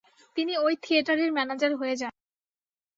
তিনি 0.37 0.53
ওই 0.57 0.73
থিয়েটারের 0.83 1.29
ম্যানেজার 1.33 1.71
হয়ে 1.75 1.95
যান। 1.95 2.13